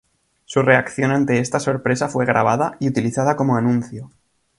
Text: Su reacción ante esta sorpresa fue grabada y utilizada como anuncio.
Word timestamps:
Su 0.45 0.63
reacción 0.63 1.11
ante 1.11 1.37
esta 1.37 1.59
sorpresa 1.59 2.09
fue 2.09 2.25
grabada 2.25 2.75
y 2.79 2.89
utilizada 2.89 3.35
como 3.35 3.55
anuncio. 3.55 4.09